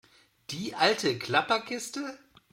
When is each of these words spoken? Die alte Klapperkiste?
Die 0.49 0.73
alte 0.73 1.19
Klapperkiste? 1.19 2.17